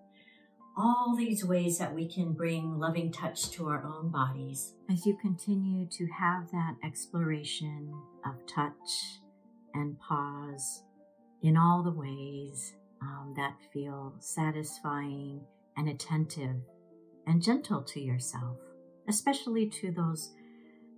all 0.76 1.16
these 1.16 1.44
ways 1.44 1.78
that 1.78 1.94
we 1.94 2.06
can 2.06 2.32
bring 2.32 2.78
loving 2.78 3.10
touch 3.10 3.50
to 3.50 3.66
our 3.68 3.84
own 3.84 4.10
bodies. 4.10 4.74
As 4.90 5.06
you 5.06 5.16
continue 5.16 5.86
to 5.92 6.06
have 6.06 6.50
that 6.50 6.76
exploration 6.84 7.94
of 8.26 8.46
touch 8.46 9.20
and 9.72 9.98
pause 9.98 10.82
in 11.42 11.56
all 11.56 11.82
the 11.82 11.90
ways 11.90 12.74
um, 13.00 13.32
that 13.36 13.54
feel 13.72 14.14
satisfying 14.18 15.40
and 15.76 15.88
attentive 15.88 16.56
and 17.26 17.42
gentle 17.42 17.82
to 17.82 18.00
yourself, 18.00 18.58
especially 19.08 19.68
to 19.68 19.90
those 19.90 20.32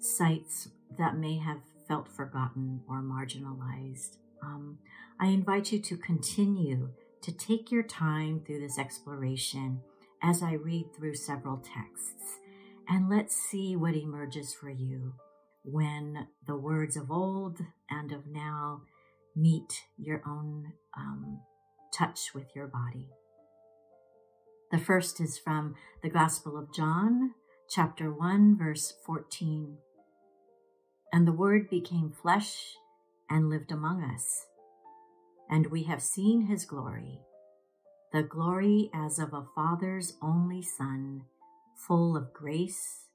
sites 0.01 0.69
that 0.97 1.17
may 1.17 1.39
have 1.39 1.59
felt 1.87 2.09
forgotten 2.09 2.81
or 2.89 3.03
marginalized. 3.03 4.17
Um, 4.43 4.79
I 5.21 5.29
invite 5.29 5.73
you 5.73 5.81
to 5.81 5.97
continue 5.97 6.91
to 7.23 7.33
take 7.33 7.71
your 7.71 7.83
time 7.83 8.43
through 8.45 8.61
this 8.61 8.79
exploration 8.79 9.81
as 10.23 10.43
I 10.43 10.53
read 10.53 10.87
through 10.97 11.15
several 11.15 11.59
texts. 11.59 12.39
And 12.89 13.09
let's 13.09 13.37
see 13.37 13.77
what 13.77 13.95
emerges 13.95 14.55
for 14.55 14.71
you 14.71 15.15
when 15.63 16.29
the 16.47 16.57
words 16.57 16.97
of 16.97 17.11
old 17.11 17.59
and 17.91 18.13
of 18.13 18.27
now 18.27 18.83
meet 19.37 19.85
your 19.97 20.23
own 20.27 20.73
um, 20.97 21.41
touch 21.93 22.31
with 22.35 22.55
your 22.55 22.67
body. 22.67 23.09
The 24.71 24.79
first 24.79 25.21
is 25.21 25.39
from 25.39 25.75
the 26.03 26.11
Gospel 26.11 26.59
of 26.59 26.75
John, 26.75 27.35
chapter 27.71 28.13
1, 28.13 28.57
verse 28.59 28.95
14. 29.07 29.79
And 31.13 31.27
the 31.27 31.33
Word 31.33 31.71
became 31.71 32.11
flesh 32.11 32.75
and 33.31 33.49
lived 33.49 33.73
among 33.73 34.03
us 34.03 34.47
and 35.51 35.69
we 35.69 35.85
have 35.85 36.03
seen 36.03 36.43
his 36.43 36.65
glory, 36.65 37.21
the 38.13 38.23
glory 38.23 38.91
as 38.95 39.19
of 39.19 39.33
a 39.33 39.47
Father's 39.55 40.17
only 40.23 40.63
Son, 40.63 41.23
full 41.77 42.17
of 42.17 42.33
grace 42.33 43.07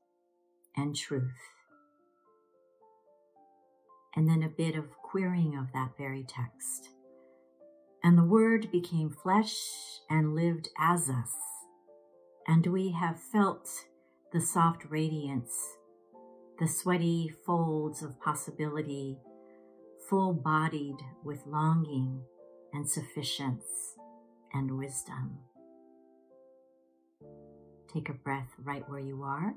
and 0.76 0.96
truth. 0.96 1.32
And 4.16 4.28
then 4.28 4.44
a 4.44 4.50
bit 4.50 4.76
of 4.76 4.92
querying 5.04 5.58
of 5.58 5.74
that 5.74 5.98
very 5.98 6.24
text. 6.24 6.90
And 8.04 8.18
the 8.18 8.24
Word 8.24 8.72
became 8.72 9.10
flesh 9.10 9.56
and 10.10 10.36
lived 10.36 10.70
as 10.78 11.10
us, 11.10 11.32
and 12.48 12.68
we 12.68 12.92
have 12.92 13.20
felt 13.20 13.70
the 14.34 14.42
soft 14.42 14.84
radiance, 14.90 15.54
the 16.60 16.68
sweaty 16.68 17.32
folds 17.46 18.04
of 18.04 18.20
possibility 18.20 19.20
full 20.10 20.34
bodied 20.34 20.98
with 21.24 21.46
longing 21.46 22.22
and 22.74 22.90
sufficiency 22.90 23.64
and 24.54 24.78
wisdom. 24.78 25.38
Take 27.94 28.10
a 28.10 28.14
breath 28.14 28.50
right 28.64 28.88
where 28.90 29.00
you 29.00 29.24
are 29.24 29.54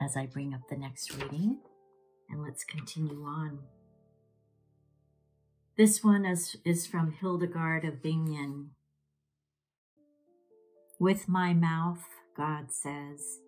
as 0.00 0.16
I 0.16 0.26
bring 0.26 0.54
up 0.54 0.68
the 0.68 0.76
next 0.76 1.14
reading, 1.14 1.58
and 2.28 2.42
let's 2.42 2.64
continue 2.64 3.24
on. 3.24 3.60
This 5.76 6.04
one 6.04 6.24
is, 6.24 6.56
is 6.64 6.86
from 6.86 7.12
Hildegard 7.20 7.84
of 7.84 8.02
Bingen. 8.02 8.70
With 11.00 11.28
my 11.28 11.52
mouth, 11.52 12.04
God 12.36 12.70
says, 12.70 13.40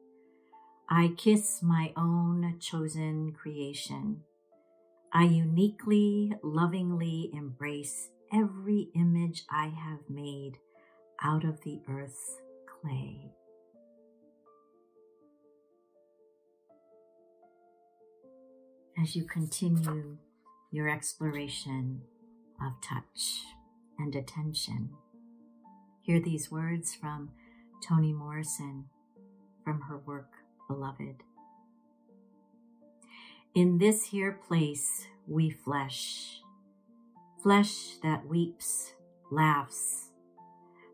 I 0.89 1.13
kiss 1.17 1.63
my 1.63 1.93
own 1.97 2.59
chosen 2.61 3.33
creation 3.33 4.23
I 5.17 5.23
uniquely, 5.23 6.35
lovingly 6.43 7.31
embrace 7.33 8.11
every 8.31 8.91
image 8.95 9.45
I 9.51 9.69
have 9.69 10.11
made 10.11 10.59
out 11.23 11.43
of 11.43 11.63
the 11.63 11.81
earth's 11.89 12.37
clay. 12.67 13.33
As 19.03 19.17
you 19.17 19.25
continue 19.25 20.19
your 20.71 20.91
exploration 20.91 22.03
of 22.63 22.75
touch 22.83 23.41
and 23.99 24.15
attention, 24.15 24.91
hear 26.03 26.21
these 26.21 26.51
words 26.51 26.95
from 26.95 27.31
Toni 27.83 28.13
Morrison 28.13 28.85
from 29.65 29.81
her 29.89 29.97
work, 29.97 30.29
Beloved. 30.69 31.23
In 33.57 33.79
this 33.79 34.05
here 34.05 34.39
place 34.47 35.07
we 35.27 35.49
flesh, 35.49 36.43
flesh 37.43 37.97
that 38.03 38.27
weeps, 38.27 38.93
laughs, 39.31 40.11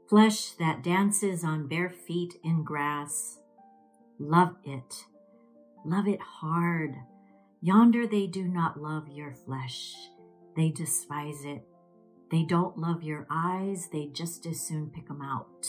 flesh 0.09 0.53
that 0.61 0.85
dances 0.85 1.43
on 1.43 1.67
bare 1.67 1.91
feet 1.91 2.35
in 2.45 2.63
grass. 2.63 3.41
Love 4.21 4.55
it, 4.65 5.07
love 5.85 6.07
it 6.07 6.21
hard. 6.21 6.95
Yonder 7.61 8.07
they 8.07 8.29
do 8.29 8.45
not 8.45 8.81
love 8.81 9.09
your 9.09 9.35
flesh, 9.35 9.97
they 10.55 10.69
despise 10.69 11.45
it. 11.45 11.65
They 12.31 12.45
don't 12.45 12.79
love 12.79 13.03
your 13.03 13.27
eyes, 13.29 13.89
they 13.93 14.07
just 14.07 14.47
as 14.47 14.61
soon 14.61 14.91
pick 14.91 15.09
them 15.09 15.21
out. 15.21 15.67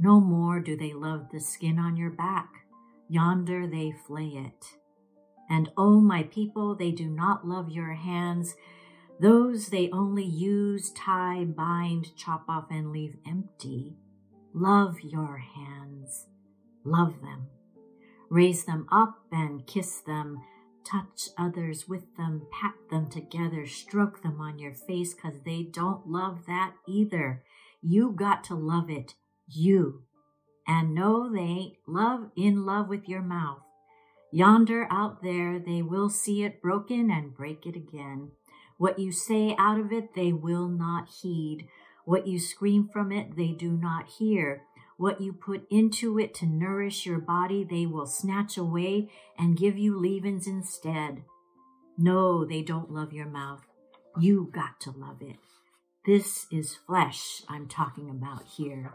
No 0.00 0.18
more 0.18 0.58
do 0.58 0.76
they 0.76 0.92
love 0.92 1.28
the 1.30 1.38
skin 1.38 1.78
on 1.78 1.96
your 1.96 2.10
back, 2.10 2.66
yonder 3.08 3.68
they 3.68 3.94
flay 4.08 4.26
it. 4.26 4.76
And 5.48 5.70
oh, 5.76 6.00
my 6.00 6.24
people, 6.24 6.74
they 6.74 6.90
do 6.90 7.08
not 7.08 7.46
love 7.46 7.70
your 7.70 7.94
hands, 7.94 8.54
those 9.20 9.68
they 9.68 9.90
only 9.90 10.24
use, 10.24 10.90
tie, 10.90 11.44
bind, 11.44 12.16
chop 12.16 12.44
off, 12.48 12.66
and 12.70 12.90
leave 12.90 13.16
empty. 13.26 13.94
Love 14.52 14.96
your 15.02 15.38
hands, 15.38 16.26
love 16.84 17.20
them. 17.20 17.46
Raise 18.28 18.64
them 18.64 18.86
up 18.90 19.20
and 19.30 19.66
kiss 19.66 20.00
them 20.00 20.40
touch 20.84 21.30
others 21.38 21.88
with 21.88 22.16
them, 22.16 22.46
pat 22.52 22.74
them 22.90 23.08
together, 23.08 23.66
stroke 23.66 24.22
them 24.22 24.40
on 24.40 24.58
your 24.58 24.74
face 24.74 25.14
because 25.14 25.40
they 25.44 25.62
don't 25.62 26.06
love 26.06 26.46
that 26.46 26.74
either. 26.86 27.42
You 27.82 28.12
got 28.12 28.44
to 28.44 28.54
love 28.54 28.90
it, 28.90 29.14
you. 29.48 30.02
And 30.66 30.94
no, 30.94 31.32
they 31.32 31.40
ain't 31.40 31.76
love 31.86 32.30
in 32.36 32.64
love 32.64 32.88
with 32.88 33.08
your 33.08 33.22
mouth. 33.22 33.60
Yonder 34.34 34.88
out 34.90 35.22
there, 35.22 35.60
they 35.60 35.80
will 35.80 36.10
see 36.10 36.42
it 36.42 36.60
broken 36.60 37.08
and 37.08 37.36
break 37.36 37.66
it 37.66 37.76
again. 37.76 38.32
What 38.78 38.98
you 38.98 39.12
say 39.12 39.54
out 39.56 39.78
of 39.78 39.92
it, 39.92 40.16
they 40.16 40.32
will 40.32 40.66
not 40.66 41.08
heed. 41.22 41.68
What 42.04 42.26
you 42.26 42.40
scream 42.40 42.88
from 42.92 43.12
it, 43.12 43.36
they 43.36 43.52
do 43.52 43.70
not 43.70 44.08
hear. 44.18 44.62
What 44.96 45.20
you 45.20 45.32
put 45.32 45.68
into 45.70 46.18
it 46.18 46.34
to 46.34 46.46
nourish 46.46 47.06
your 47.06 47.20
body, 47.20 47.62
they 47.62 47.86
will 47.86 48.08
snatch 48.08 48.56
away 48.56 49.08
and 49.38 49.56
give 49.56 49.78
you 49.78 49.96
leavings 49.96 50.48
instead. 50.48 51.22
No, 51.96 52.44
they 52.44 52.62
don't 52.62 52.90
love 52.90 53.12
your 53.12 53.28
mouth. 53.28 53.64
You 54.18 54.50
got 54.52 54.80
to 54.80 54.90
love 54.90 55.22
it. 55.22 55.36
This 56.06 56.46
is 56.50 56.74
flesh 56.74 57.42
I'm 57.48 57.68
talking 57.68 58.10
about 58.10 58.42
here. 58.56 58.94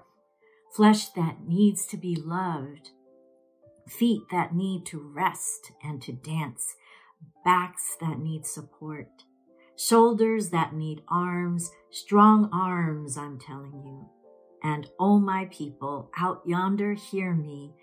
Flesh 0.75 1.07
that 1.11 1.47
needs 1.47 1.85
to 1.85 1.95
be 1.95 2.17
loved. 2.17 2.89
Feet 3.89 4.21
that 4.31 4.53
need 4.53 4.85
to 4.87 4.99
rest 4.99 5.71
and 5.83 6.01
to 6.03 6.13
dance. 6.13 6.75
Backs 7.43 7.97
that 7.99 8.19
need 8.19 8.45
support. 8.45 9.23
Shoulders 9.75 10.51
that 10.51 10.73
need 10.73 11.01
arms. 11.09 11.71
Strong 11.89 12.49
arms, 12.53 13.17
I'm 13.17 13.39
telling 13.39 13.81
you. 13.83 14.09
And, 14.61 14.89
oh 14.99 15.19
my 15.19 15.45
people, 15.45 16.11
out 16.17 16.41
yonder 16.45 16.93
hear 16.93 17.33
me. 17.33 17.73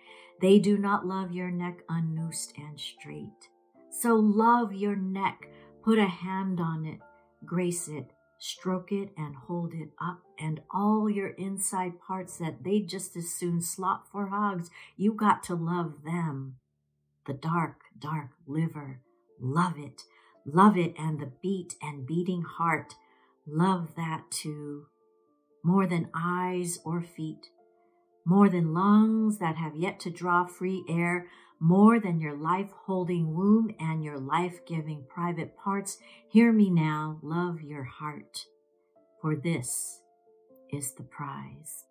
They 0.40 0.58
do 0.58 0.76
not 0.78 1.06
love 1.06 1.32
your 1.32 1.50
neck 1.50 1.82
unnoosed 1.88 2.52
and 2.56 2.78
straight. 2.78 3.48
So 3.90 4.14
love 4.14 4.74
your 4.74 4.94
neck, 4.94 5.48
put 5.82 5.98
a 5.98 6.06
hand 6.06 6.60
on 6.60 6.84
it, 6.84 7.00
grace 7.46 7.88
it, 7.88 8.12
stroke 8.38 8.92
it 8.92 9.10
and 9.16 9.34
hold 9.34 9.72
it 9.74 9.90
up, 10.00 10.22
and 10.38 10.60
all 10.72 11.08
your 11.08 11.28
inside 11.28 12.00
parts 12.00 12.36
that 12.38 12.64
they 12.64 12.80
just 12.80 13.16
as 13.16 13.30
soon 13.30 13.60
slop 13.60 14.06
for 14.10 14.28
hogs, 14.28 14.70
you 14.96 15.12
got 15.12 15.42
to 15.44 15.54
love 15.54 16.04
them. 16.04 16.56
The 17.26 17.34
dark, 17.34 17.80
dark 17.98 18.30
liver, 18.46 19.00
love 19.40 19.78
it, 19.78 20.02
love 20.44 20.76
it, 20.76 20.94
and 20.98 21.18
the 21.18 21.32
beat 21.42 21.74
and 21.82 22.06
beating 22.06 22.42
heart, 22.42 22.94
love 23.46 23.94
that 23.96 24.30
too. 24.30 24.86
More 25.64 25.86
than 25.86 26.10
eyes 26.14 26.78
or 26.84 27.02
feet, 27.02 27.48
more 28.24 28.48
than 28.48 28.74
lungs 28.74 29.38
that 29.38 29.56
have 29.56 29.76
yet 29.76 30.00
to 30.00 30.10
draw 30.10 30.46
free 30.46 30.84
air, 30.88 31.28
more 31.58 31.98
than 31.98 32.20
your 32.20 32.36
life 32.36 32.70
holding 32.84 33.34
womb 33.34 33.74
and 33.80 34.04
your 34.04 34.18
life 34.18 34.64
giving 34.66 35.04
private 35.08 35.56
parts. 35.56 35.98
Hear 36.28 36.52
me 36.52 36.70
now, 36.70 37.18
love 37.22 37.62
your 37.62 37.84
heart, 37.84 38.46
for 39.20 39.34
this 39.34 40.00
is 40.70 40.92
the 40.92 41.02
prize. 41.02 41.84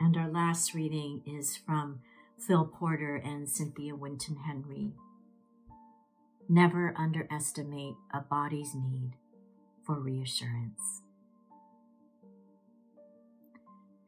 And 0.00 0.16
our 0.16 0.28
last 0.28 0.74
reading 0.74 1.22
is 1.26 1.56
from 1.56 2.00
Phil 2.38 2.66
Porter 2.66 3.16
and 3.16 3.48
Cynthia 3.48 3.94
Winton 3.94 4.36
Henry. 4.46 4.92
Never 6.48 6.94
underestimate 6.96 7.94
a 8.12 8.20
body's 8.20 8.74
need 8.74 9.12
for 9.86 9.98
reassurance. 9.98 11.02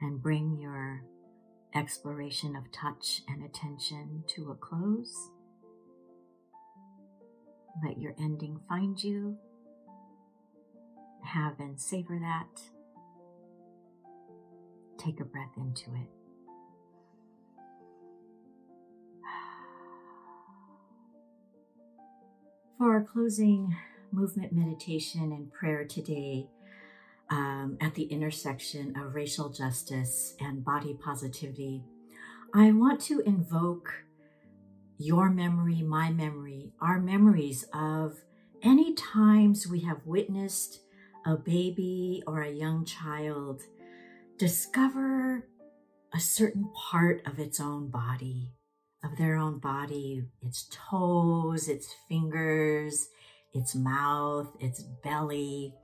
And 0.00 0.22
bring 0.22 0.58
your 0.60 1.02
exploration 1.76 2.56
of 2.56 2.72
touch 2.72 3.20
and 3.28 3.44
attention 3.44 4.24
to 4.28 4.50
a 4.50 4.54
close. 4.54 5.30
Let 7.84 8.00
your 8.00 8.14
ending 8.18 8.60
find 8.68 9.02
you. 9.02 9.36
Have 11.22 11.60
and 11.60 11.78
savor 11.78 12.18
that. 12.18 12.62
Take 14.98 15.20
a 15.20 15.24
breath 15.24 15.52
into 15.58 15.94
it. 15.94 16.08
For 22.78 22.92
our 22.92 23.04
closing 23.04 23.76
movement 24.10 24.54
meditation 24.54 25.32
and 25.32 25.52
prayer 25.52 25.84
today 25.84 26.48
um, 27.30 27.76
at 27.80 27.94
the 27.94 28.04
intersection 28.04 28.96
of 28.96 29.14
racial 29.14 29.48
justice 29.48 30.34
and 30.40 30.64
body 30.64 30.96
positivity, 31.02 31.82
I 32.54 32.72
want 32.72 33.00
to 33.02 33.20
invoke 33.20 33.92
your 34.98 35.28
memory, 35.30 35.82
my 35.82 36.10
memory, 36.10 36.72
our 36.80 37.00
memories 37.00 37.64
of 37.74 38.14
any 38.62 38.94
times 38.94 39.66
we 39.66 39.80
have 39.80 40.06
witnessed 40.06 40.80
a 41.26 41.36
baby 41.36 42.22
or 42.26 42.42
a 42.42 42.50
young 42.50 42.84
child 42.84 43.62
discover 44.38 45.48
a 46.14 46.20
certain 46.20 46.70
part 46.74 47.20
of 47.26 47.38
its 47.38 47.60
own 47.60 47.88
body, 47.90 48.52
of 49.04 49.16
their 49.18 49.36
own 49.36 49.58
body, 49.58 50.24
its 50.42 50.68
toes, 50.70 51.68
its 51.68 51.94
fingers, 52.08 53.08
its 53.52 53.74
mouth, 53.74 54.48
its 54.60 54.82
belly. 55.02 55.74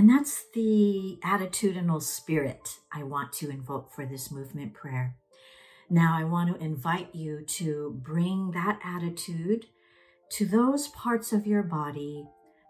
And 0.00 0.08
that's 0.08 0.46
the 0.54 1.18
attitudinal 1.22 2.02
spirit 2.02 2.78
I 2.90 3.02
want 3.02 3.34
to 3.34 3.50
invoke 3.50 3.92
for 3.92 4.06
this 4.06 4.30
movement 4.30 4.72
prayer. 4.72 5.14
Now, 5.90 6.16
I 6.18 6.24
want 6.24 6.48
to 6.48 6.64
invite 6.64 7.14
you 7.14 7.44
to 7.58 8.00
bring 8.02 8.52
that 8.52 8.80
attitude 8.82 9.66
to 10.30 10.46
those 10.46 10.88
parts 10.88 11.34
of 11.34 11.46
your 11.46 11.62
body 11.62 12.26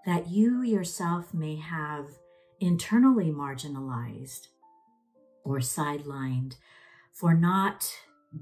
that 0.07 0.29
you 0.29 0.63
yourself 0.63 1.33
may 1.33 1.55
have 1.55 2.07
internally 2.59 3.31
marginalized 3.31 4.49
or 5.45 5.59
sidelined 5.59 6.57
for 7.13 7.33
not 7.33 7.93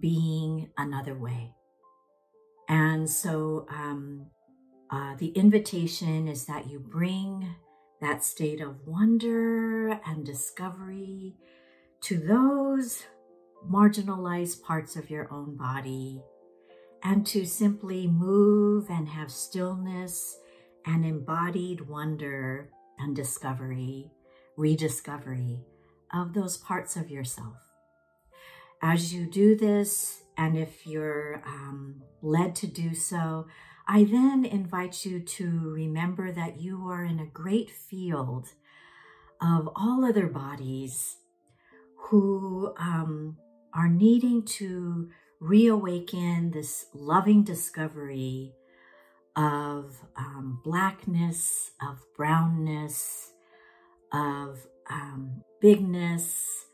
being 0.01 0.71
another 0.79 1.15
way. 1.15 1.53
And 2.71 3.11
so 3.11 3.67
um, 3.69 4.29
uh, 4.91 5.15
the 5.19 5.29
invitation 5.33 6.27
is 6.27 6.47
that 6.47 6.71
you 6.71 6.79
bring 6.79 7.55
that 8.01 8.25
state 8.25 8.61
of 8.61 8.87
wonder 8.87 10.01
and 10.07 10.25
discovery 10.25 11.35
to 12.01 12.19
those 12.19 13.05
marginalized 13.69 14.63
parts 14.63 14.97
of 14.97 15.11
your 15.11 15.33
own 15.33 15.57
body 15.57 16.23
and 17.03 17.27
to 17.27 17.45
simply 17.45 18.07
move 18.07 18.89
and 18.89 19.09
have 19.09 19.31
stillness 19.31 20.39
and 20.87 21.05
embodied 21.05 21.89
wonder 21.89 22.71
and 22.99 23.15
discovery, 23.15 24.11
rediscovery 24.57 25.65
of 26.13 26.35
those 26.35 26.57
parts 26.57 26.97
of 26.97 27.11
yourself. 27.11 27.57
As 28.83 29.13
you 29.13 29.27
do 29.27 29.57
this, 29.57 30.23
and 30.37 30.57
if 30.57 30.87
you're 30.87 31.43
um, 31.45 32.03
led 32.23 32.55
to 32.57 32.67
do 32.67 32.95
so, 32.95 33.47
I 33.91 34.05
then 34.05 34.45
invite 34.45 35.07
you 35.07 35.21
to 35.21 35.71
remember 35.71 36.31
that 36.31 36.61
you 36.61 36.89
are 36.91 37.05
in 37.05 37.19
a 37.21 37.27
great 37.27 37.71
field 37.71 38.49
of 39.41 39.71
all 39.75 40.05
other 40.05 40.27
bodies 40.27 41.17
who 41.97 42.75
um, 42.79 43.39
are 43.73 43.89
needing 43.89 44.43
to 44.43 45.09
reawaken 45.41 46.51
this 46.51 46.85
loving 46.93 47.45
discovery 47.45 48.53
of 49.37 49.97
um, 50.17 50.61
blackness, 50.63 51.71
of 51.81 51.99
brownness, 52.15 53.33
of 54.13 54.67
um, 54.91 55.43
bigness, 55.63 56.67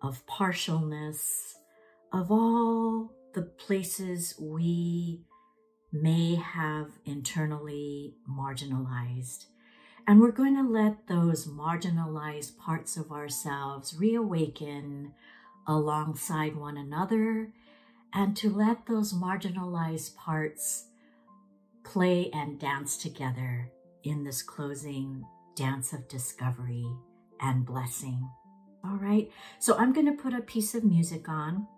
of 0.00 0.24
partialness, 0.26 1.52
of 2.14 2.30
all 2.30 3.12
the 3.34 3.42
places 3.42 4.34
we 4.40 5.20
may 5.92 6.36
have 6.36 6.92
internally 7.04 8.14
marginalized. 8.28 9.46
And 10.06 10.20
we're 10.20 10.32
going 10.32 10.56
to 10.56 10.68
let 10.68 11.06
those 11.06 11.46
marginalized 11.46 12.56
parts 12.58 12.96
of 12.96 13.12
ourselves 13.12 13.94
reawaken 13.96 15.12
alongside 15.66 16.56
one 16.56 16.76
another 16.76 17.52
and 18.12 18.36
to 18.36 18.50
let 18.50 18.86
those 18.86 19.12
marginalized 19.12 20.16
parts 20.16 20.86
play 21.84 22.30
and 22.32 22.58
dance 22.58 22.96
together 22.96 23.70
in 24.02 24.24
this 24.24 24.42
closing 24.42 25.24
dance 25.54 25.92
of 25.92 26.08
discovery 26.08 26.86
and 27.40 27.64
blessing. 27.64 28.28
All 28.84 28.96
right, 28.96 29.30
so 29.58 29.76
I'm 29.76 29.92
going 29.92 30.06
to 30.06 30.22
put 30.22 30.34
a 30.34 30.40
piece 30.40 30.74
of 30.74 30.84
music 30.84 31.28
on. 31.28 31.68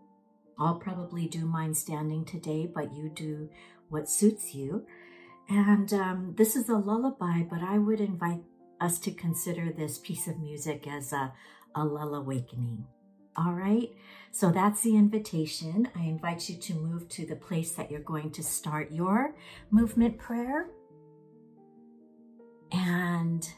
I'll 0.59 0.77
probably 0.77 1.27
do 1.27 1.44
mine 1.44 1.74
standing 1.74 2.24
today, 2.24 2.66
but 2.72 2.94
you 2.94 3.09
do 3.09 3.50
what 3.88 4.09
suits 4.09 4.55
you. 4.55 4.87
And 5.49 5.92
um, 5.92 6.35
this 6.37 6.57
is 6.57 6.68
a 6.68 6.77
lullaby, 6.77 7.42
but 7.42 7.61
I 7.62 7.79
would 7.79 8.01
invite 8.01 8.42
us 8.81 8.99
to 9.01 9.11
consider 9.11 9.73
this 9.73 9.99
piece 9.99 10.27
of 10.27 10.38
music 10.38 10.87
as 10.87 11.12
a, 11.12 11.33
a 11.75 11.85
lull 11.85 12.14
awakening. 12.14 12.87
All 13.37 13.53
right, 13.53 13.90
so 14.31 14.51
that's 14.51 14.83
the 14.83 14.97
invitation. 14.97 15.88
I 15.97 16.05
invite 16.05 16.49
you 16.49 16.57
to 16.57 16.75
move 16.75 17.09
to 17.11 17.27
the 17.27 17.35
place 17.35 17.73
that 17.73 17.90
you're 17.90 18.01
going 18.01 18.31
to 18.33 18.44
start 18.44 18.92
your 18.92 19.35
movement 19.70 20.18
prayer. 20.18 20.68
And 22.70 23.49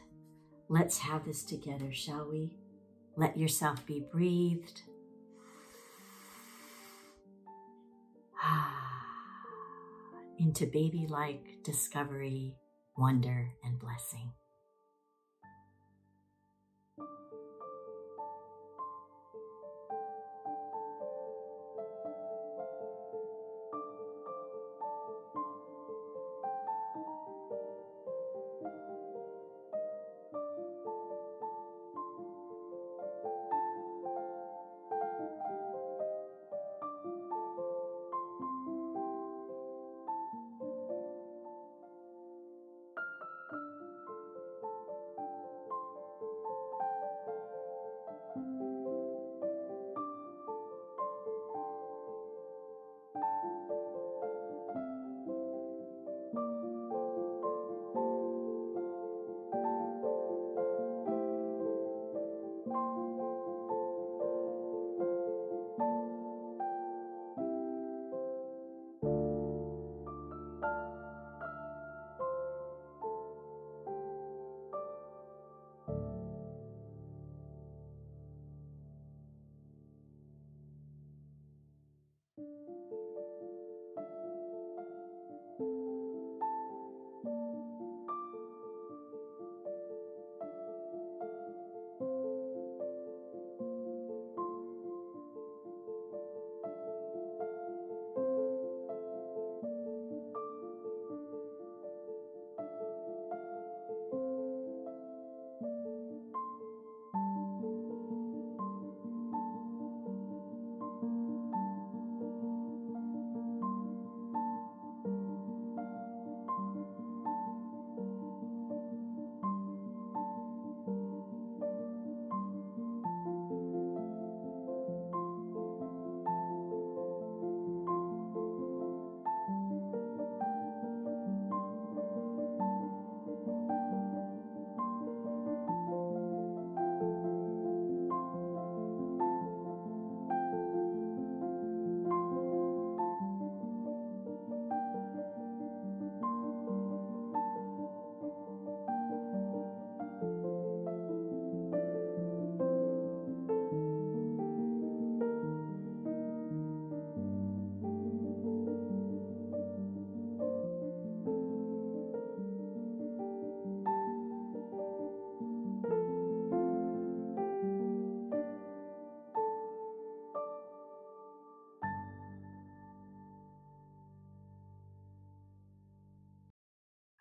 let's 0.69 0.99
have 0.99 1.27
this 1.27 1.43
together, 1.43 1.93
shall 1.93 2.29
we? 2.31 2.57
Let 3.17 3.37
yourself 3.37 3.85
be 3.87 4.03
breathed. 4.11 4.83
Into 10.39 10.67
baby 10.67 11.07
like 11.09 11.63
discovery, 11.65 12.57
wonder, 12.97 13.51
and 13.65 13.79
blessing. 13.79 14.33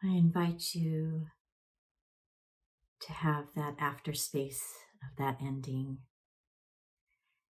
I 0.05 0.17
invite 0.17 0.75
you 0.75 1.27
to 2.99 3.11
have 3.11 3.45
that 3.55 3.75
after 3.79 4.13
space 4.13 4.61
of 5.01 5.17
that 5.17 5.37
ending. 5.41 5.99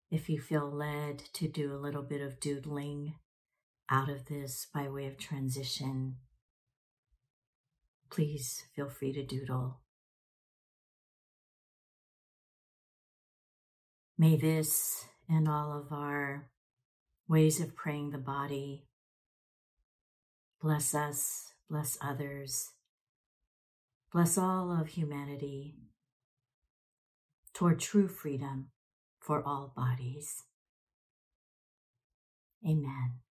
If 0.09 0.29
you 0.29 0.39
feel 0.39 0.71
led 0.71 1.19
to 1.33 1.49
do 1.49 1.73
a 1.73 1.81
little 1.81 2.03
bit 2.03 2.21
of 2.21 2.39
doodling 2.39 3.15
out 3.89 4.09
of 4.09 4.27
this 4.27 4.67
by 4.73 4.87
way 4.87 5.05
of 5.07 5.17
transition, 5.17 6.15
please 8.09 8.63
feel 8.73 8.87
free 8.87 9.11
to 9.11 9.25
doodle. 9.25 9.81
May 14.17 14.37
this 14.37 15.05
and 15.27 15.49
all 15.49 15.77
of 15.77 15.91
our 15.91 16.47
ways 17.27 17.59
of 17.59 17.75
praying 17.75 18.11
the 18.11 18.17
body 18.17 18.85
bless 20.61 20.95
us 20.95 21.54
bless 21.69 21.97
others, 22.01 22.71
bless 24.11 24.37
all 24.37 24.71
of 24.71 24.87
humanity 24.89 25.75
toward 27.53 27.79
true 27.79 28.07
freedom 28.07 28.67
for 29.19 29.41
all 29.45 29.73
bodies. 29.75 30.43
Amen. 32.65 33.24